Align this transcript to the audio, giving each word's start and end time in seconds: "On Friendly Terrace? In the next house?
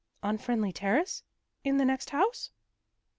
"On 0.29 0.39
Friendly 0.39 0.71
Terrace? 0.73 1.21
In 1.63 1.77
the 1.77 1.85
next 1.85 2.09
house? 2.09 2.49